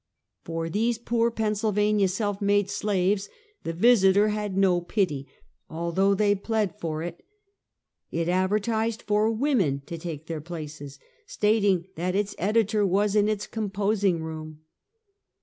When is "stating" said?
11.27-11.85